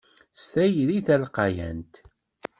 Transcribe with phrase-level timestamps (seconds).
[0.39, 1.93] S tayri d talqayant.